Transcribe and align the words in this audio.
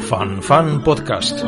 Fan 0.00 0.42
Fan 0.42 0.82
Podcast. 0.82 1.44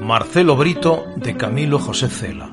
Marcelo 0.00 0.56
Brito 0.56 1.04
de 1.16 1.36
Camilo 1.36 1.78
José 1.78 2.08
Cela. 2.08 2.50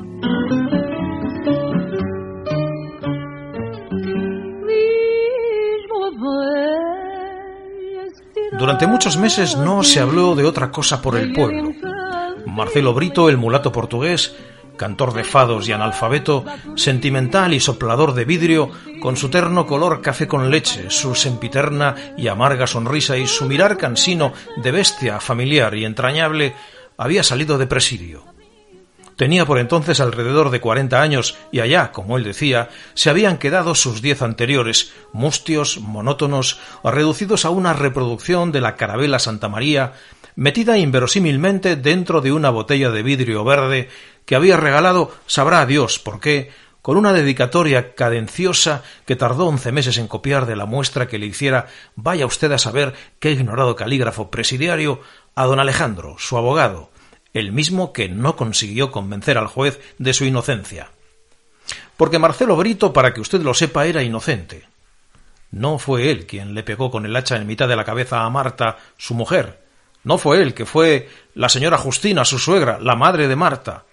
Durante 8.60 8.88
muchos 8.88 9.18
meses 9.18 9.56
no 9.56 9.84
se 9.84 10.00
habló 10.00 10.36
de 10.36 10.46
otra 10.46 10.72
cosa 10.72 11.02
por 11.02 11.16
el 11.16 11.34
pueblo. 11.34 11.72
Marcelo 12.46 12.94
Brito, 12.94 13.30
el 13.30 13.38
mulato 13.38 13.72
portugués, 13.72 14.36
cantor 14.78 15.14
de 15.14 15.24
fados 15.24 15.68
y 15.68 15.74
analfabeto, 15.74 16.46
sentimental 16.76 17.54
y 17.54 17.60
soplador 17.60 18.14
de 18.14 18.26
vidrio, 18.26 18.72
con 19.02 19.18
su 19.18 19.30
terno 19.30 19.66
color 19.66 20.02
café 20.02 20.28
con 20.28 20.50
leche, 20.50 20.90
su 20.90 21.16
sempiterna 21.16 21.96
y 22.18 22.28
amarga 22.28 22.68
sonrisa 22.68 23.18
y 23.18 23.28
su 23.28 23.46
mirar 23.46 23.78
cansino 23.78 24.34
de 24.56 24.72
bestia 24.72 25.20
familiar 25.20 25.76
y 25.76 25.86
entrañable, 25.86 26.56
había 26.98 27.24
salido 27.24 27.58
de 27.58 27.68
presidio. 27.68 28.38
Tenía 29.18 29.48
por 29.48 29.58
entonces 29.58 30.00
alrededor 30.00 30.52
de 30.52 30.62
cuarenta 30.62 31.02
años 31.02 31.36
y 31.52 31.60
allá, 31.60 31.92
como 31.92 32.18
él 32.18 32.24
decía, 32.24 32.70
se 32.94 33.10
habían 33.10 33.40
quedado 33.40 33.74
sus 33.74 34.04
diez 34.04 34.22
anteriores, 34.22 34.94
mustios, 35.12 35.80
monótonos, 35.80 36.60
o 36.84 36.92
reducidos 36.92 37.44
a 37.44 37.50
una 37.50 37.74
reproducción 37.74 38.52
de 38.52 38.62
la 38.62 38.76
carabela 38.76 39.18
Santa 39.18 39.50
María, 39.50 39.94
metida 40.38 40.78
inverosímilmente 40.78 41.76
dentro 41.76 42.22
de 42.22 42.32
una 42.32 42.52
botella 42.52 42.92
de 42.92 43.02
vidrio 43.02 43.44
verde 43.44 43.90
que 44.26 44.36
había 44.36 44.56
regalado, 44.56 45.12
sabrá 45.26 45.66
Dios 45.66 45.98
por 45.98 46.20
qué, 46.20 46.52
con 46.84 46.96
una 46.96 47.12
dedicatoria 47.12 47.96
cadenciosa 47.96 48.84
que 49.06 49.16
tardó 49.16 49.48
once 49.48 49.72
meses 49.72 49.98
en 49.98 50.08
copiar 50.08 50.46
de 50.46 50.56
la 50.56 50.68
muestra 50.68 51.08
que 51.08 51.18
le 51.18 51.26
hiciera, 51.26 51.68
vaya 51.96 52.28
usted 52.28 52.52
a 52.52 52.60
saber 52.60 52.94
qué 53.20 53.32
ignorado 53.32 53.76
calígrafo 53.76 54.30
presidiario, 54.30 55.02
a 55.34 55.46
don 55.46 55.60
Alejandro, 55.60 56.18
su 56.20 56.38
abogado, 56.38 56.92
el 57.34 57.52
mismo 57.52 57.92
que 57.92 58.08
no 58.08 58.36
consiguió 58.36 58.92
convencer 58.92 59.40
al 59.40 59.48
juez 59.48 59.80
de 59.98 60.14
su 60.14 60.24
inocencia. 60.24 60.92
Porque 61.98 62.20
Marcelo 62.20 62.56
Brito, 62.56 62.94
para 62.94 63.12
que 63.12 63.22
usted 63.22 63.42
lo 63.42 63.56
sepa, 63.56 63.88
era 63.88 64.04
inocente. 64.04 64.68
No 65.50 65.80
fue 65.80 66.12
él 66.12 66.28
quien 66.28 66.54
le 66.54 66.62
pegó 66.62 66.92
con 66.92 67.08
el 67.08 67.16
hacha 67.16 67.38
en 67.38 67.48
mitad 67.48 67.68
de 67.68 67.76
la 67.76 67.86
cabeza 67.86 68.24
a 68.24 68.30
Marta, 68.30 68.78
su 68.98 69.16
mujer. 69.16 69.67
No 70.08 70.18
fue 70.18 70.42
él, 70.42 70.54
que 70.54 70.66
fue 70.66 71.10
la 71.34 71.50
señora 71.50 71.78
Justina, 71.78 72.24
su 72.24 72.40
suegra, 72.40 72.80
la 72.80 72.96
madre 72.96 73.28
de 73.28 73.36
Marta. 73.36 73.84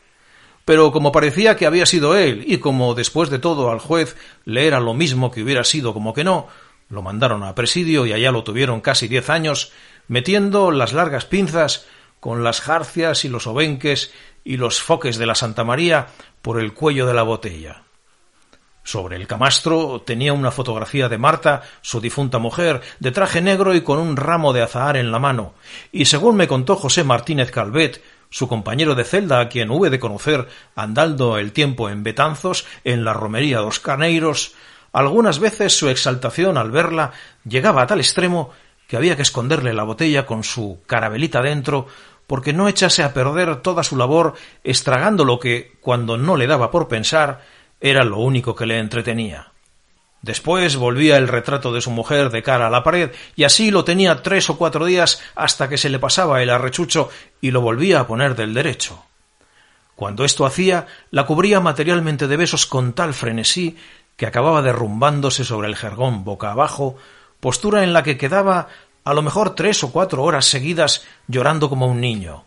Pero 0.64 0.92
como 0.92 1.10
parecía 1.10 1.56
que 1.56 1.66
había 1.66 1.86
sido 1.86 2.16
él, 2.16 2.44
y 2.46 2.58
como 2.58 2.94
después 2.94 3.30
de 3.30 3.40
todo 3.40 3.72
al 3.72 3.80
juez 3.80 4.16
le 4.44 4.68
era 4.68 4.78
lo 4.78 4.94
mismo 4.94 5.32
que 5.32 5.42
hubiera 5.42 5.64
sido 5.64 5.92
como 5.92 6.14
que 6.14 6.22
no, 6.22 6.46
lo 6.88 7.02
mandaron 7.02 7.42
a 7.42 7.56
presidio 7.56 8.06
y 8.06 8.12
allá 8.12 8.30
lo 8.30 8.44
tuvieron 8.44 8.80
casi 8.80 9.08
diez 9.08 9.28
años, 9.28 9.72
metiendo 10.06 10.70
las 10.70 10.92
largas 10.92 11.24
pinzas 11.24 11.84
con 12.20 12.44
las 12.44 12.60
jarcias 12.60 13.24
y 13.24 13.28
los 13.28 13.48
obenques 13.48 14.12
y 14.44 14.56
los 14.56 14.80
foques 14.80 15.18
de 15.18 15.26
la 15.26 15.34
Santa 15.34 15.64
María 15.64 16.06
por 16.42 16.60
el 16.60 16.74
cuello 16.74 17.06
de 17.06 17.14
la 17.14 17.24
botella. 17.24 17.82
Sobre 18.84 19.16
el 19.16 19.26
camastro 19.26 20.02
tenía 20.02 20.34
una 20.34 20.50
fotografía 20.50 21.08
de 21.08 21.18
Marta, 21.18 21.62
su 21.80 22.00
difunta 22.00 22.38
mujer, 22.38 22.82
de 23.00 23.10
traje 23.10 23.40
negro 23.40 23.74
y 23.74 23.80
con 23.80 23.98
un 23.98 24.16
ramo 24.16 24.52
de 24.52 24.62
azahar 24.62 24.98
en 24.98 25.10
la 25.10 25.18
mano, 25.18 25.54
y 25.90 26.04
según 26.04 26.36
me 26.36 26.46
contó 26.46 26.76
José 26.76 27.02
Martínez 27.02 27.50
Calvet, 27.50 28.02
su 28.28 28.46
compañero 28.46 28.94
de 28.94 29.04
celda, 29.04 29.40
a 29.40 29.48
quien 29.48 29.70
hube 29.70 29.88
de 29.88 29.98
conocer 29.98 30.48
andando 30.76 31.38
el 31.38 31.52
tiempo 31.52 31.88
en 31.88 32.02
Betanzos, 32.02 32.66
en 32.84 33.04
la 33.04 33.14
romería 33.14 33.58
dos 33.58 33.80
Caneiros, 33.80 34.54
algunas 34.92 35.38
veces 35.38 35.76
su 35.76 35.88
exaltación 35.88 36.58
al 36.58 36.70
verla 36.70 37.12
llegaba 37.48 37.82
a 37.82 37.86
tal 37.86 38.00
extremo 38.00 38.50
que 38.86 38.96
había 38.96 39.16
que 39.16 39.22
esconderle 39.22 39.72
la 39.72 39.82
botella 39.82 40.26
con 40.26 40.44
su 40.44 40.82
carabelita 40.86 41.42
dentro 41.42 41.86
porque 42.26 42.52
no 42.52 42.68
echase 42.68 43.02
a 43.02 43.12
perder 43.12 43.56
toda 43.56 43.82
su 43.82 43.96
labor 43.96 44.34
estragando 44.62 45.24
lo 45.24 45.38
que, 45.38 45.76
cuando 45.80 46.16
no 46.16 46.36
le 46.36 46.46
daba 46.46 46.70
por 46.70 46.88
pensar, 46.88 47.42
era 47.84 48.02
lo 48.02 48.16
único 48.16 48.54
que 48.54 48.64
le 48.64 48.78
entretenía. 48.78 49.52
Después 50.22 50.76
volvía 50.76 51.18
el 51.18 51.28
retrato 51.28 51.70
de 51.70 51.82
su 51.82 51.90
mujer 51.90 52.30
de 52.30 52.42
cara 52.42 52.68
a 52.68 52.70
la 52.70 52.82
pared, 52.82 53.10
y 53.36 53.44
así 53.44 53.70
lo 53.70 53.84
tenía 53.84 54.22
tres 54.22 54.48
o 54.48 54.56
cuatro 54.56 54.86
días 54.86 55.20
hasta 55.34 55.68
que 55.68 55.76
se 55.76 55.90
le 55.90 55.98
pasaba 55.98 56.42
el 56.42 56.48
arrechucho 56.48 57.10
y 57.42 57.50
lo 57.50 57.60
volvía 57.60 58.00
a 58.00 58.06
poner 58.06 58.36
del 58.36 58.54
derecho. 58.54 59.04
Cuando 59.96 60.24
esto 60.24 60.46
hacía, 60.46 60.86
la 61.10 61.26
cubría 61.26 61.60
materialmente 61.60 62.26
de 62.26 62.38
besos 62.38 62.64
con 62.64 62.94
tal 62.94 63.12
frenesí 63.12 63.76
que 64.16 64.24
acababa 64.24 64.62
derrumbándose 64.62 65.44
sobre 65.44 65.68
el 65.68 65.76
jergón 65.76 66.24
boca 66.24 66.52
abajo, 66.52 66.96
postura 67.38 67.84
en 67.84 67.92
la 67.92 68.02
que 68.02 68.16
quedaba 68.16 68.68
a 69.04 69.12
lo 69.12 69.20
mejor 69.20 69.54
tres 69.54 69.84
o 69.84 69.92
cuatro 69.92 70.22
horas 70.22 70.46
seguidas 70.46 71.04
llorando 71.28 71.68
como 71.68 71.86
un 71.86 72.00
niño. 72.00 72.44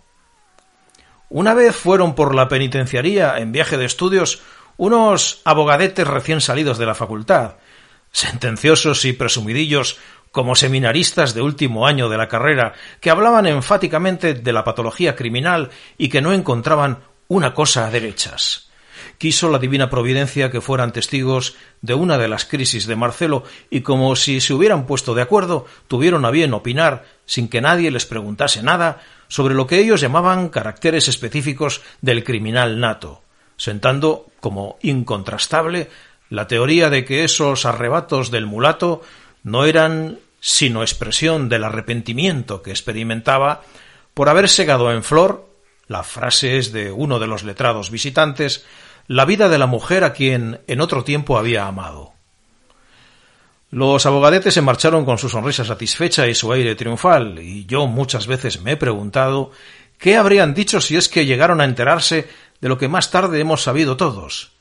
Una 1.29 1.53
vez 1.53 1.75
fueron 1.75 2.15
por 2.15 2.33
la 2.33 2.47
penitenciaría 2.47 3.37
en 3.37 3.51
viaje 3.51 3.77
de 3.77 3.85
estudios 3.85 4.41
unos 4.77 5.41
abogadetes 5.43 6.07
recién 6.07 6.41
salidos 6.41 6.77
de 6.77 6.85
la 6.85 6.95
facultad, 6.95 7.55
sentenciosos 8.11 9.05
y 9.05 9.13
presumidillos 9.13 9.97
como 10.31 10.55
seminaristas 10.55 11.33
de 11.33 11.41
último 11.41 11.87
año 11.87 12.09
de 12.09 12.17
la 12.17 12.27
carrera, 12.27 12.73
que 13.01 13.09
hablaban 13.09 13.47
enfáticamente 13.47 14.33
de 14.33 14.53
la 14.53 14.63
patología 14.63 15.15
criminal 15.15 15.71
y 15.97 16.09
que 16.09 16.21
no 16.21 16.33
encontraban 16.33 16.99
una 17.27 17.53
cosa 17.53 17.87
a 17.87 17.91
derechas. 17.91 18.67
Quiso 19.17 19.49
la 19.49 19.57
divina 19.57 19.89
providencia 19.89 20.51
que 20.51 20.61
fueran 20.61 20.93
testigos 20.93 21.55
de 21.81 21.95
una 21.95 22.19
de 22.19 22.27
las 22.27 22.45
crisis 22.45 22.85
de 22.85 22.95
Marcelo 22.95 23.43
y 23.69 23.81
como 23.81 24.15
si 24.15 24.41
se 24.41 24.53
hubieran 24.53 24.85
puesto 24.85 25.15
de 25.15 25.23
acuerdo, 25.23 25.65
tuvieron 25.87 26.23
a 26.25 26.31
bien 26.31 26.53
opinar, 26.53 27.05
sin 27.25 27.47
que 27.47 27.61
nadie 27.61 27.89
les 27.89 28.05
preguntase 28.05 28.61
nada, 28.61 29.01
sobre 29.27 29.55
lo 29.55 29.65
que 29.65 29.79
ellos 29.79 30.01
llamaban 30.01 30.49
caracteres 30.49 31.07
específicos 31.07 31.81
del 32.01 32.23
criminal 32.23 32.79
nato, 32.79 33.23
sentando 33.57 34.27
como 34.39 34.77
incontrastable 34.81 35.89
la 36.29 36.47
teoría 36.47 36.89
de 36.89 37.05
que 37.05 37.23
esos 37.23 37.65
arrebatos 37.65 38.31
del 38.31 38.45
mulato 38.45 39.01
no 39.43 39.65
eran 39.65 40.19
sino 40.39 40.81
expresión 40.81 41.49
del 41.49 41.63
arrepentimiento 41.63 42.61
que 42.61 42.71
experimentaba 42.71 43.61
por 44.13 44.29
haber 44.29 44.49
segado 44.49 44.91
en 44.91 45.03
flor 45.03 45.47
la 45.87 46.03
frase 46.03 46.57
es 46.57 46.71
de 46.71 46.91
uno 46.91 47.19
de 47.19 47.27
los 47.27 47.43
letrados 47.43 47.91
visitantes 47.91 48.65
la 49.07 49.25
vida 49.25 49.47
de 49.47 49.57
la 49.57 49.67
mujer 49.67 50.03
a 50.03 50.13
quien 50.13 50.59
en 50.67 50.81
otro 50.81 51.03
tiempo 51.03 51.37
había 51.37 51.65
amado. 51.65 52.13
Los 53.69 54.05
abogadetes 54.05 54.53
se 54.53 54.61
marcharon 54.61 55.05
con 55.05 55.17
su 55.17 55.29
sonrisa 55.29 55.63
satisfecha 55.63 56.27
y 56.27 56.35
su 56.35 56.51
aire 56.51 56.75
triunfal, 56.75 57.39
y 57.39 57.65
yo 57.65 57.87
muchas 57.87 58.27
veces 58.27 58.61
me 58.61 58.73
he 58.73 58.77
preguntado 58.77 59.51
qué 59.97 60.17
habrían 60.17 60.53
dicho 60.53 60.81
si 60.81 60.95
es 60.95 61.09
que 61.09 61.25
llegaron 61.25 61.61
a 61.61 61.65
enterarse 61.65 62.27
de 62.61 62.69
lo 62.69 62.77
que 62.77 62.87
más 62.87 63.11
tarde 63.11 63.39
hemos 63.39 63.63
sabido 63.63 63.97
todos, 63.97 64.57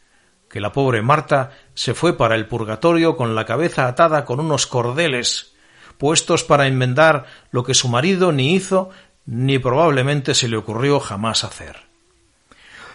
que 0.49 0.61
la 0.61 0.73
pobre 0.73 1.03
Marta 1.03 1.51
se 1.75 1.95
fue 1.95 2.17
para 2.17 2.35
el 2.35 2.47
purgatorio 2.47 3.17
con 3.17 3.35
la 3.35 3.45
cabeza 3.45 3.89
atada 3.89 4.25
con 4.25 4.41
unos 4.41 4.67
cordeles, 4.67 5.55
puestos 5.99 6.45
para 6.45 6.67
enmendar 6.67 7.27
lo 7.51 7.65
que 7.65 7.75
su 7.75 7.89
marido 7.89 8.33
ni 8.33 8.55
hizo 8.55 8.91
ni 9.25 9.59
probablemente 9.59 10.35
se 10.35 10.49
le 10.49 10.57
ocurrió 10.57 11.01
jamás 11.01 11.45
hacer. 11.45 11.87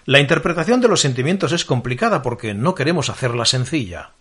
La 0.05 0.19
interpretación 0.19 0.81
de 0.81 0.87
los 0.87 1.01
sentimientos 1.01 1.51
es 1.51 1.65
complicada 1.65 2.21
porque 2.21 2.53
no 2.53 2.73
queremos 2.73 3.09
hacerla 3.09 3.45
sencilla. 3.45 4.11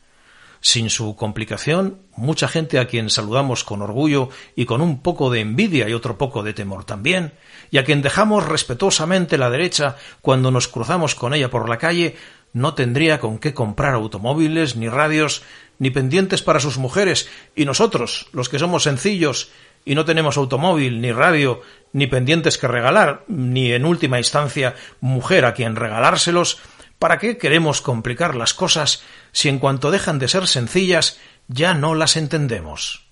Sin 0.62 0.90
su 0.90 1.16
complicación, 1.16 2.02
mucha 2.16 2.46
gente 2.46 2.78
a 2.78 2.86
quien 2.86 3.08
saludamos 3.08 3.64
con 3.64 3.80
orgullo 3.80 4.28
y 4.54 4.66
con 4.66 4.82
un 4.82 5.00
poco 5.00 5.30
de 5.30 5.40
envidia 5.40 5.88
y 5.88 5.94
otro 5.94 6.18
poco 6.18 6.42
de 6.42 6.52
temor 6.52 6.84
también, 6.84 7.32
y 7.70 7.78
a 7.78 7.84
quien 7.84 8.02
dejamos 8.02 8.46
respetuosamente 8.46 9.38
la 9.38 9.48
derecha 9.48 9.96
cuando 10.20 10.50
nos 10.50 10.68
cruzamos 10.68 11.14
con 11.14 11.32
ella 11.32 11.50
por 11.50 11.66
la 11.68 11.78
calle, 11.78 12.16
no 12.52 12.74
tendría 12.74 13.20
con 13.20 13.38
qué 13.38 13.54
comprar 13.54 13.94
automóviles, 13.94 14.76
ni 14.76 14.88
radios, 14.88 15.42
ni 15.78 15.90
pendientes 15.90 16.42
para 16.42 16.60
sus 16.60 16.76
mujeres, 16.76 17.30
y 17.56 17.64
nosotros, 17.64 18.28
los 18.32 18.50
que 18.50 18.58
somos 18.58 18.82
sencillos 18.82 19.50
y 19.86 19.94
no 19.94 20.04
tenemos 20.04 20.36
automóvil, 20.36 21.00
ni 21.00 21.10
radio, 21.10 21.62
ni 21.94 22.06
pendientes 22.06 22.58
que 22.58 22.68
regalar, 22.68 23.24
ni 23.28 23.72
en 23.72 23.86
última 23.86 24.18
instancia 24.18 24.74
mujer 25.00 25.46
a 25.46 25.54
quien 25.54 25.74
regalárselos, 25.74 26.58
¿Para 27.00 27.16
qué 27.16 27.38
queremos 27.38 27.80
complicar 27.80 28.34
las 28.34 28.52
cosas 28.52 29.02
si 29.32 29.48
en 29.48 29.58
cuanto 29.58 29.90
dejan 29.90 30.18
de 30.18 30.28
ser 30.28 30.46
sencillas 30.46 31.18
ya 31.48 31.74
no 31.74 31.94
las 31.94 32.16
entendemos? 32.16 33.06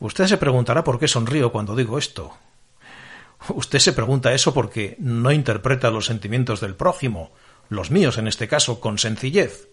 Usted 0.00 0.26
se 0.26 0.36
preguntará 0.36 0.84
por 0.84 0.98
qué 0.98 1.08
sonrío 1.08 1.52
cuando 1.52 1.76
digo 1.76 1.98
esto. 1.98 2.32
Usted 3.48 3.78
se 3.78 3.92
pregunta 3.92 4.32
eso 4.32 4.54
porque 4.54 4.96
no 4.98 5.32
interpreta 5.32 5.90
los 5.90 6.06
sentimientos 6.06 6.60
del 6.60 6.74
prójimo, 6.74 7.32
los 7.68 7.90
míos 7.90 8.18
en 8.18 8.28
este 8.28 8.48
caso, 8.48 8.80
con 8.80 8.98
sencillez. 8.98 9.68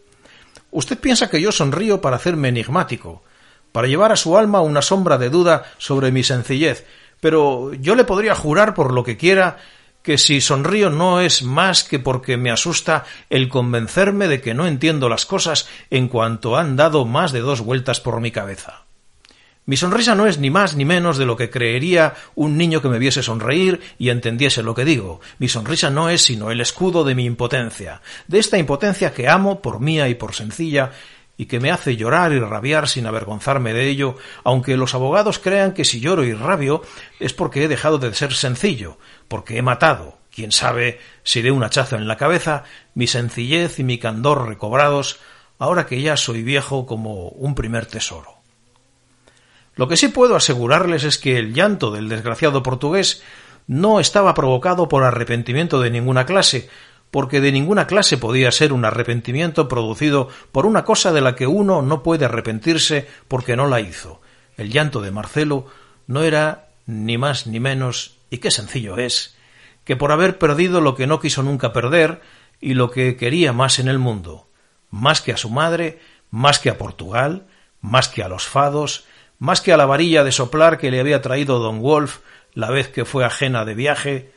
Usted 0.71 0.99
piensa 0.99 1.29
que 1.29 1.41
yo 1.41 1.51
sonrío 1.51 2.01
para 2.01 2.17
hacerme 2.17 2.49
enigmático, 2.49 3.23
para 3.71 3.87
llevar 3.87 4.11
a 4.11 4.17
su 4.17 4.37
alma 4.37 4.61
una 4.61 4.81
sombra 4.81 5.17
de 5.17 5.29
duda 5.29 5.65
sobre 5.77 6.11
mi 6.11 6.23
sencillez, 6.23 6.85
pero 7.19 7.73
yo 7.73 7.95
le 7.95 8.03
podría 8.03 8.35
jurar 8.35 8.73
por 8.73 8.93
lo 8.93 9.03
que 9.03 9.17
quiera 9.17 9.57
que 10.03 10.17
si 10.17 10.41
sonrío 10.41 10.89
no 10.89 11.21
es 11.21 11.43
más 11.43 11.83
que 11.83 11.99
porque 11.99 12.37
me 12.37 12.51
asusta 12.51 13.05
el 13.29 13.49
convencerme 13.49 14.27
de 14.27 14.41
que 14.41 14.53
no 14.53 14.67
entiendo 14.67 15.09
las 15.09 15.25
cosas 15.25 15.67
en 15.89 16.07
cuanto 16.07 16.57
han 16.57 16.75
dado 16.75 17.05
más 17.05 17.31
de 17.31 17.41
dos 17.41 17.61
vueltas 17.61 17.99
por 17.99 18.19
mi 18.19 18.31
cabeza. 18.31 18.85
Mi 19.65 19.77
sonrisa 19.77 20.15
no 20.15 20.25
es 20.25 20.39
ni 20.39 20.49
más 20.49 20.75
ni 20.75 20.85
menos 20.85 21.17
de 21.17 21.25
lo 21.25 21.37
que 21.37 21.51
creería 21.51 22.15
un 22.33 22.57
niño 22.57 22.81
que 22.81 22.89
me 22.89 22.97
viese 22.97 23.21
sonreír 23.21 23.79
y 23.99 24.09
entendiese 24.09 24.63
lo 24.63 24.73
que 24.73 24.85
digo. 24.85 25.21
Mi 25.37 25.47
sonrisa 25.47 25.91
no 25.91 26.09
es 26.09 26.23
sino 26.23 26.49
el 26.49 26.61
escudo 26.61 27.03
de 27.03 27.13
mi 27.13 27.25
impotencia, 27.25 28.01
de 28.27 28.39
esta 28.39 28.57
impotencia 28.57 29.13
que 29.13 29.29
amo 29.29 29.61
por 29.61 29.79
mía 29.79 30.09
y 30.09 30.15
por 30.15 30.33
sencilla 30.33 30.91
y 31.37 31.45
que 31.45 31.59
me 31.59 31.71
hace 31.71 31.95
llorar 31.95 32.33
y 32.33 32.39
rabiar 32.39 32.87
sin 32.87 33.07
avergonzarme 33.07 33.73
de 33.73 33.87
ello, 33.87 34.15
aunque 34.43 34.77
los 34.77 34.93
abogados 34.93 35.39
crean 35.39 35.73
que 35.73 35.85
si 35.85 35.99
lloro 35.99 36.23
y 36.23 36.33
rabio 36.33 36.81
es 37.19 37.33
porque 37.33 37.63
he 37.63 37.67
dejado 37.67 37.97
de 37.97 38.13
ser 38.13 38.33
sencillo, 38.33 38.97
porque 39.27 39.57
he 39.57 39.61
matado, 39.61 40.19
quién 40.33 40.51
sabe 40.51 40.99
si 41.23 41.41
de 41.41 41.51
un 41.51 41.63
hachazo 41.63 41.95
en 41.95 42.07
la 42.07 42.17
cabeza, 42.17 42.63
mi 42.93 43.07
sencillez 43.07 43.79
y 43.79 43.83
mi 43.83 43.97
candor 43.97 44.47
recobrados, 44.47 45.19
ahora 45.57 45.85
que 45.85 46.01
ya 46.01 46.17
soy 46.17 46.43
viejo 46.43 46.85
como 46.85 47.29
un 47.29 47.55
primer 47.55 47.85
tesoro. 47.85 48.41
Lo 49.75 49.87
que 49.87 49.97
sí 49.97 50.09
puedo 50.09 50.35
asegurarles 50.35 51.03
es 51.03 51.17
que 51.17 51.37
el 51.37 51.53
llanto 51.53 51.91
del 51.91 52.09
desgraciado 52.09 52.61
portugués 52.61 53.23
no 53.67 53.99
estaba 53.99 54.33
provocado 54.33 54.89
por 54.89 55.03
arrepentimiento 55.03 55.79
de 55.79 55.91
ninguna 55.91 56.25
clase, 56.25 56.69
porque 57.11 57.41
de 57.41 57.51
ninguna 57.51 57.87
clase 57.87 58.17
podía 58.17 58.51
ser 58.51 58.73
un 58.73 58.85
arrepentimiento 58.85 59.67
producido 59.67 60.29
por 60.51 60.65
una 60.65 60.83
cosa 60.85 61.11
de 61.11 61.21
la 61.21 61.35
que 61.35 61.45
uno 61.45 61.81
no 61.81 62.01
puede 62.03 62.25
arrepentirse 62.25 63.07
porque 63.27 63.55
no 63.55 63.67
la 63.67 63.81
hizo. 63.81 64.21
El 64.57 64.71
llanto 64.71 65.01
de 65.01 65.11
Marcelo 65.11 65.67
no 66.07 66.23
era 66.23 66.69
ni 66.85 67.17
más 67.17 67.47
ni 67.47 67.59
menos, 67.59 68.17
y 68.29 68.39
qué 68.39 68.49
sencillo 68.49 68.97
es, 68.97 69.35
que 69.83 69.95
por 69.95 70.11
haber 70.11 70.37
perdido 70.37 70.81
lo 70.81 70.95
que 70.95 71.07
no 71.07 71.19
quiso 71.19 71.43
nunca 71.43 71.73
perder 71.73 72.21
y 72.59 72.73
lo 72.73 72.91
que 72.91 73.17
quería 73.17 73.53
más 73.53 73.79
en 73.79 73.87
el 73.87 73.99
mundo, 73.99 74.47
más 74.89 75.21
que 75.21 75.33
a 75.33 75.37
su 75.37 75.49
madre, 75.49 75.99
más 76.29 76.59
que 76.59 76.69
a 76.69 76.77
Portugal, 76.77 77.47
más 77.81 78.07
que 78.07 78.23
a 78.23 78.29
los 78.29 78.47
fados, 78.47 79.05
más 79.39 79.61
que 79.61 79.73
a 79.73 79.77
la 79.77 79.85
varilla 79.85 80.23
de 80.23 80.31
soplar 80.31 80.77
que 80.77 80.91
le 80.91 80.99
había 80.99 81.21
traído 81.21 81.59
don 81.59 81.81
Wolf 81.81 82.19
la 82.53 82.69
vez 82.69 82.89
que 82.89 83.05
fue 83.05 83.25
ajena 83.25 83.65
de 83.65 83.73
viaje. 83.73 84.31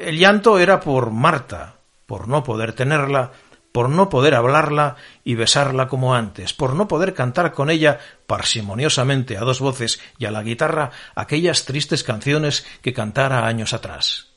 El 0.00 0.18
llanto 0.18 0.58
era 0.58 0.80
por 0.80 1.10
Marta, 1.10 1.75
por 2.06 2.28
no 2.28 2.44
poder 2.44 2.72
tenerla, 2.72 3.32
por 3.72 3.90
no 3.90 4.08
poder 4.08 4.34
hablarla 4.34 4.96
y 5.22 5.34
besarla 5.34 5.86
como 5.88 6.14
antes, 6.14 6.54
por 6.54 6.74
no 6.74 6.88
poder 6.88 7.12
cantar 7.12 7.52
con 7.52 7.68
ella 7.68 7.98
parsimoniosamente 8.26 9.36
a 9.36 9.40
dos 9.40 9.60
voces 9.60 10.00
y 10.16 10.24
a 10.24 10.30
la 10.30 10.42
guitarra 10.42 10.92
aquellas 11.14 11.66
tristes 11.66 12.02
canciones 12.02 12.66
que 12.80 12.94
cantara 12.94 13.46
años 13.46 13.74
atrás. 13.74 14.28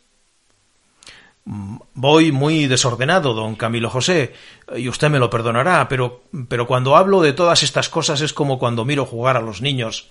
Mm, 1.46 1.78
voy 1.94 2.32
muy 2.32 2.68
desordenado, 2.68 3.34
don 3.34 3.56
Camilo 3.56 3.90
José, 3.90 4.34
y 4.76 4.90
usted 4.90 5.10
me 5.10 5.20
lo 5.20 5.30
perdonará, 5.30 5.88
pero, 5.88 6.24
pero 6.50 6.68
cuando 6.68 6.98
hablo 6.98 7.22
de 7.22 7.34
todas 7.34 7.64
estas 7.64 7.88
cosas 7.88 8.20
es 8.22 8.34
como 8.34 8.60
cuando 8.60 8.84
miro 8.84 9.06
jugar 9.06 9.38
a 9.38 9.42
los 9.42 9.62
niños 9.62 10.10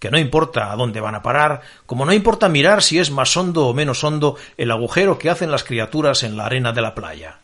que 0.00 0.10
no 0.10 0.18
importa 0.18 0.72
a 0.72 0.76
dónde 0.76 1.00
van 1.00 1.14
a 1.14 1.22
parar, 1.22 1.60
como 1.86 2.04
no 2.04 2.12
importa 2.12 2.48
mirar 2.48 2.82
si 2.82 2.98
es 2.98 3.12
más 3.12 3.36
hondo 3.36 3.68
o 3.68 3.74
menos 3.74 4.02
hondo 4.02 4.36
el 4.56 4.72
agujero 4.72 5.18
que 5.18 5.30
hacen 5.30 5.52
las 5.52 5.62
criaturas 5.62 6.24
en 6.24 6.36
la 6.36 6.46
arena 6.46 6.72
de 6.72 6.82
la 6.82 6.94
playa. 6.94 7.38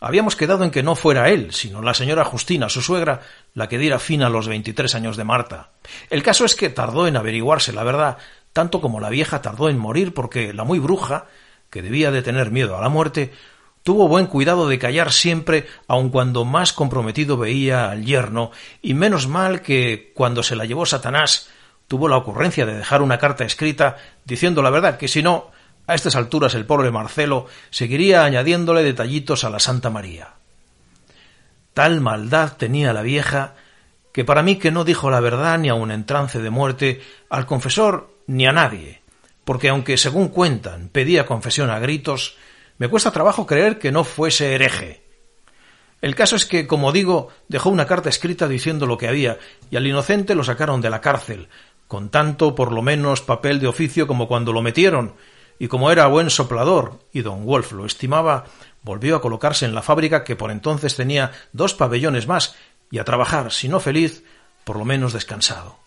Habíamos 0.00 0.36
quedado 0.36 0.64
en 0.64 0.70
que 0.70 0.82
no 0.82 0.94
fuera 0.94 1.30
él, 1.30 1.52
sino 1.52 1.80
la 1.80 1.94
señora 1.94 2.24
Justina, 2.24 2.68
su 2.68 2.82
suegra, 2.82 3.22
la 3.54 3.70
que 3.70 3.78
diera 3.78 3.98
fin 3.98 4.22
a 4.22 4.28
los 4.28 4.46
veintitrés 4.48 4.94
años 4.94 5.16
de 5.16 5.24
Marta. 5.24 5.70
El 6.10 6.22
caso 6.22 6.44
es 6.44 6.54
que 6.54 6.68
tardó 6.68 7.06
en 7.06 7.16
averiguarse 7.16 7.72
la 7.72 7.84
verdad, 7.84 8.18
tanto 8.52 8.82
como 8.82 9.00
la 9.00 9.08
vieja 9.08 9.40
tardó 9.40 9.70
en 9.70 9.78
morir, 9.78 10.12
porque 10.12 10.52
la 10.52 10.64
muy 10.64 10.78
bruja, 10.78 11.24
que 11.70 11.80
debía 11.80 12.10
de 12.10 12.20
tener 12.20 12.50
miedo 12.50 12.76
a 12.76 12.82
la 12.82 12.90
muerte, 12.90 13.32
tuvo 13.84 14.08
buen 14.08 14.26
cuidado 14.26 14.66
de 14.66 14.78
callar 14.78 15.12
siempre, 15.12 15.68
aun 15.86 16.08
cuando 16.08 16.44
más 16.44 16.72
comprometido 16.72 17.36
veía 17.36 17.90
al 17.90 18.04
yerno, 18.04 18.50
y 18.82 18.94
menos 18.94 19.28
mal 19.28 19.60
que 19.60 20.10
cuando 20.14 20.42
se 20.42 20.56
la 20.56 20.64
llevó 20.64 20.86
Satanás 20.86 21.50
tuvo 21.86 22.08
la 22.08 22.16
ocurrencia 22.16 22.64
de 22.64 22.74
dejar 22.74 23.02
una 23.02 23.18
carta 23.18 23.44
escrita 23.44 23.98
diciendo 24.24 24.62
la 24.62 24.70
verdad, 24.70 24.96
que 24.96 25.06
si 25.06 25.22
no, 25.22 25.50
a 25.86 25.94
estas 25.94 26.16
alturas 26.16 26.54
el 26.54 26.64
pobre 26.64 26.90
Marcelo 26.90 27.46
seguiría 27.68 28.24
añadiéndole 28.24 28.82
detallitos 28.82 29.44
a 29.44 29.50
la 29.50 29.60
Santa 29.60 29.90
María. 29.90 30.30
Tal 31.74 32.00
maldad 32.00 32.56
tenía 32.56 32.94
la 32.94 33.02
vieja 33.02 33.54
que 34.12 34.24
para 34.24 34.42
mí 34.42 34.56
que 34.56 34.70
no 34.70 34.84
dijo 34.84 35.10
la 35.10 35.20
verdad 35.20 35.58
ni 35.58 35.68
aun 35.68 35.90
en 35.90 36.06
trance 36.06 36.40
de 36.40 36.48
muerte 36.48 37.02
al 37.28 37.44
confesor 37.44 38.14
ni 38.26 38.46
a 38.46 38.52
nadie, 38.52 39.02
porque 39.44 39.68
aunque 39.68 39.98
según 39.98 40.28
cuentan 40.28 40.88
pedía 40.88 41.26
confesión 41.26 41.68
a 41.68 41.78
gritos, 41.80 42.38
me 42.78 42.88
cuesta 42.88 43.10
trabajo 43.10 43.46
creer 43.46 43.78
que 43.78 43.92
no 43.92 44.04
fuese 44.04 44.54
hereje. 44.54 45.04
El 46.00 46.14
caso 46.14 46.36
es 46.36 46.44
que, 46.44 46.66
como 46.66 46.92
digo, 46.92 47.28
dejó 47.48 47.70
una 47.70 47.86
carta 47.86 48.08
escrita 48.08 48.46
diciendo 48.46 48.86
lo 48.86 48.98
que 48.98 49.08
había, 49.08 49.38
y 49.70 49.76
al 49.76 49.86
inocente 49.86 50.34
lo 50.34 50.44
sacaron 50.44 50.80
de 50.80 50.90
la 50.90 51.00
cárcel, 51.00 51.48
con 51.88 52.10
tanto 52.10 52.54
por 52.54 52.72
lo 52.72 52.82
menos 52.82 53.22
papel 53.22 53.60
de 53.60 53.68
oficio 53.68 54.06
como 54.06 54.28
cuando 54.28 54.52
lo 54.52 54.60
metieron, 54.60 55.14
y 55.58 55.68
como 55.68 55.90
era 55.90 56.06
buen 56.06 56.30
soplador, 56.30 57.00
y 57.12 57.22
don 57.22 57.46
Wolf 57.46 57.72
lo 57.72 57.86
estimaba, 57.86 58.44
volvió 58.82 59.16
a 59.16 59.22
colocarse 59.22 59.64
en 59.64 59.74
la 59.74 59.82
fábrica 59.82 60.24
que 60.24 60.36
por 60.36 60.50
entonces 60.50 60.96
tenía 60.96 61.32
dos 61.52 61.74
pabellones 61.74 62.26
más, 62.26 62.56
y 62.90 62.98
a 62.98 63.04
trabajar, 63.04 63.50
si 63.52 63.68
no 63.68 63.80
feliz, 63.80 64.24
por 64.64 64.76
lo 64.76 64.84
menos 64.84 65.12
descansado. 65.12 65.78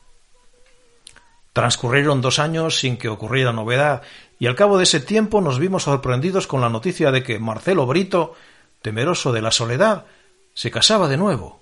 Transcurrieron 1.54 2.22
dos 2.22 2.40
años 2.40 2.80
sin 2.80 2.98
que 2.98 3.08
ocurriera 3.08 3.52
novedad, 3.52 4.04
y 4.40 4.48
al 4.48 4.56
cabo 4.56 4.78
de 4.78 4.84
ese 4.84 5.00
tiempo 5.00 5.42
nos 5.42 5.60
vimos 5.60 5.84
sorprendidos 5.84 6.48
con 6.48 6.62
la 6.62 6.70
noticia 6.70 7.12
de 7.12 7.24
que 7.24 7.40
Marcelo 7.40 7.86
Brito, 7.86 8.36
temeroso 8.82 9.32
de 9.32 9.42
la 9.42 9.52
soledad, 9.52 10.06
se 10.54 10.72
casaba 10.72 11.08
de 11.08 11.18
nuevo. 11.18 11.62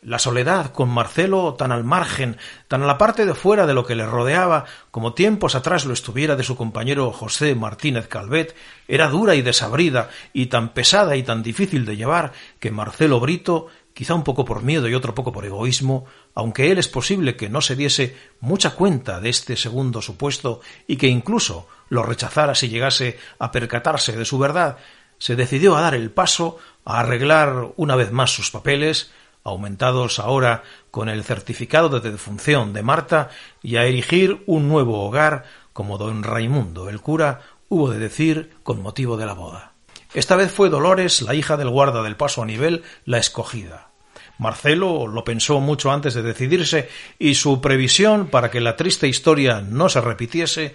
La 0.00 0.18
soledad 0.18 0.70
con 0.70 0.90
Marcelo 0.90 1.54
tan 1.54 1.72
al 1.72 1.82
margen, 1.82 2.36
tan 2.68 2.82
a 2.82 2.86
la 2.86 2.98
parte 2.98 3.24
de 3.24 3.34
fuera 3.34 3.66
de 3.66 3.72
lo 3.72 3.86
que 3.86 3.94
le 3.94 4.06
rodeaba, 4.06 4.66
como 4.90 5.14
tiempos 5.14 5.54
atrás 5.54 5.86
lo 5.86 5.94
estuviera 5.94 6.36
de 6.36 6.42
su 6.42 6.56
compañero 6.56 7.10
José 7.10 7.54
Martínez 7.54 8.06
Calvet, 8.06 8.54
era 8.86 9.08
dura 9.08 9.34
y 9.34 9.40
desabrida, 9.40 10.10
y 10.34 10.46
tan 10.46 10.74
pesada 10.74 11.16
y 11.16 11.22
tan 11.22 11.42
difícil 11.42 11.86
de 11.86 11.96
llevar, 11.96 12.32
que 12.60 12.70
Marcelo 12.70 13.18
Brito 13.18 13.68
quizá 13.94 14.14
un 14.14 14.24
poco 14.24 14.44
por 14.44 14.62
miedo 14.62 14.88
y 14.88 14.94
otro 14.94 15.14
poco 15.14 15.32
por 15.32 15.46
egoísmo, 15.46 16.04
aunque 16.34 16.70
él 16.70 16.78
es 16.78 16.88
posible 16.88 17.36
que 17.36 17.48
no 17.48 17.60
se 17.60 17.76
diese 17.76 18.16
mucha 18.40 18.70
cuenta 18.74 19.20
de 19.20 19.28
este 19.28 19.56
segundo 19.56 20.02
supuesto 20.02 20.60
y 20.86 20.96
que 20.96 21.06
incluso 21.06 21.68
lo 21.88 22.02
rechazara 22.02 22.54
si 22.54 22.68
llegase 22.68 23.18
a 23.38 23.52
percatarse 23.52 24.16
de 24.16 24.24
su 24.24 24.38
verdad, 24.38 24.78
se 25.18 25.36
decidió 25.36 25.76
a 25.76 25.80
dar 25.80 25.94
el 25.94 26.10
paso 26.10 26.58
a 26.84 27.00
arreglar 27.00 27.72
una 27.76 27.96
vez 27.96 28.10
más 28.12 28.34
sus 28.34 28.50
papeles, 28.50 29.12
aumentados 29.44 30.18
ahora 30.18 30.62
con 30.90 31.08
el 31.08 31.22
certificado 31.22 32.00
de 32.00 32.10
defunción 32.10 32.72
de 32.72 32.82
Marta, 32.82 33.30
y 33.62 33.76
a 33.76 33.84
erigir 33.84 34.42
un 34.46 34.68
nuevo 34.68 35.04
hogar, 35.04 35.44
como 35.72 35.98
don 35.98 36.22
Raimundo, 36.22 36.88
el 36.88 37.00
cura, 37.00 37.40
hubo 37.68 37.90
de 37.90 37.98
decir 37.98 38.56
con 38.62 38.82
motivo 38.82 39.16
de 39.16 39.26
la 39.26 39.34
boda. 39.34 39.72
Esta 40.14 40.36
vez 40.36 40.52
fue 40.52 40.70
Dolores, 40.70 41.22
la 41.22 41.34
hija 41.34 41.56
del 41.56 41.70
guarda 41.70 42.02
del 42.02 42.16
paso 42.16 42.42
a 42.42 42.46
nivel, 42.46 42.84
la 43.04 43.18
escogida. 43.18 43.93
Marcelo 44.38 45.06
lo 45.06 45.24
pensó 45.24 45.60
mucho 45.60 45.92
antes 45.92 46.14
de 46.14 46.22
decidirse 46.22 46.88
y 47.18 47.34
su 47.34 47.60
previsión 47.60 48.26
para 48.28 48.50
que 48.50 48.60
la 48.60 48.76
triste 48.76 49.08
historia 49.08 49.60
no 49.60 49.88
se 49.88 50.00
repitiese 50.00 50.74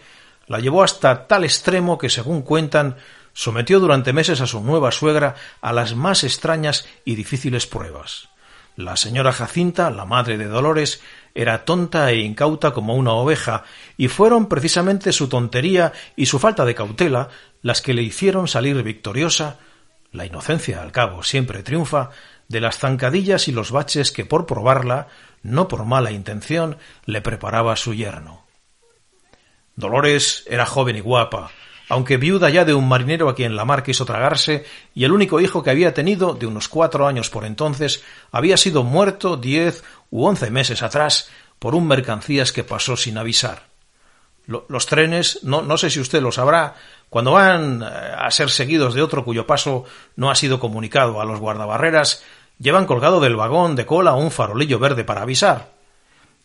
la 0.49 0.59
llevó 0.59 0.83
hasta 0.83 1.27
tal 1.27 1.43
extremo 1.43 1.99
que, 1.99 2.09
según 2.09 2.41
cuentan, 2.41 2.97
sometió 3.33 3.79
durante 3.79 4.13
meses 4.13 4.41
a 4.41 4.47
su 4.47 4.61
nueva 4.61 4.91
suegra 4.91 5.35
a 5.61 5.71
las 5.71 5.95
más 5.95 6.23
extrañas 6.23 6.87
y 7.05 7.15
difíciles 7.15 7.67
pruebas. 7.67 8.29
La 8.75 8.95
señora 8.95 9.31
Jacinta, 9.31 9.91
la 9.91 10.05
madre 10.05 10.37
de 10.39 10.47
Dolores, 10.47 11.01
era 11.35 11.65
tonta 11.65 12.09
e 12.09 12.21
incauta 12.21 12.71
como 12.71 12.95
una 12.95 13.11
oveja, 13.11 13.63
y 13.95 14.07
fueron 14.07 14.47
precisamente 14.47 15.11
su 15.11 15.29
tontería 15.29 15.93
y 16.15 16.25
su 16.25 16.39
falta 16.39 16.65
de 16.65 16.73
cautela 16.73 17.29
las 17.61 17.81
que 17.81 17.93
le 17.93 18.01
hicieron 18.01 18.47
salir 18.47 18.81
victoriosa 18.81 19.59
la 20.11 20.25
inocencia 20.25 20.81
al 20.81 20.91
cabo 20.91 21.21
siempre 21.21 21.61
triunfa 21.61 22.09
de 22.49 22.59
las 22.59 22.77
zancadillas 22.77 23.47
y 23.47 23.53
los 23.53 23.71
baches 23.71 24.11
que 24.11 24.25
por 24.25 24.45
probarla, 24.45 25.07
no 25.41 25.67
por 25.69 25.85
mala 25.85 26.11
intención, 26.11 26.77
le 27.05 27.21
preparaba 27.21 27.75
su 27.77 27.93
yerno. 27.93 28.45
Dolores 29.75 30.43
era 30.49 30.65
joven 30.65 30.97
y 30.97 30.99
guapa, 30.99 31.51
aunque 31.87 32.17
viuda 32.17 32.49
ya 32.49 32.65
de 32.65 32.73
un 32.73 32.87
marinero 32.87 33.29
a 33.29 33.35
quien 33.35 33.55
la 33.55 33.65
mar 33.65 33.83
quiso 33.83 34.03
tragarse, 34.03 34.65
y 34.93 35.05
el 35.05 35.11
único 35.11 35.39
hijo 35.39 35.63
que 35.63 35.69
había 35.69 35.93
tenido, 35.93 36.33
de 36.33 36.47
unos 36.47 36.67
cuatro 36.67 37.07
años 37.07 37.29
por 37.29 37.45
entonces, 37.45 38.03
había 38.31 38.57
sido 38.57 38.83
muerto 38.83 39.37
diez 39.37 39.83
u 40.09 40.25
once 40.25 40.51
meses 40.51 40.83
atrás 40.83 41.29
por 41.59 41.75
un 41.75 41.87
mercancías 41.87 42.51
que 42.51 42.63
pasó 42.63 42.97
sin 42.97 43.17
avisar. 43.17 43.69
los 44.47 44.85
trenes, 44.87 45.43
no, 45.43 45.77
sé 45.77 45.89
si 45.91 45.99
usted 45.99 46.21
lo 46.21 46.31
sabrá, 46.31 46.75
cuando 47.09 47.33
van 47.33 47.83
eh, 47.83 47.85
a 47.85 48.29
ser 48.31 48.49
seguidos 48.49 48.93
de 48.93 49.01
otro 49.01 49.23
cuyo 49.23 49.45
paso 49.45 49.85
no 50.15 50.29
ha 50.29 50.35
sido 50.35 50.59
comunicado 50.59 51.21
a 51.21 51.25
los 51.25 51.39
guardabarreras, 51.39 52.23
llevan 52.59 52.85
colgado 52.85 53.19
del 53.19 53.35
vagón 53.35 53.75
de 53.75 53.85
cola 53.85 54.13
un 54.13 54.31
farolillo 54.31 54.77
verde 54.79 55.03
para 55.03 55.21
avisar. 55.21 55.71